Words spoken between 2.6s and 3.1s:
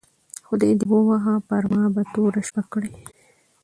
کړې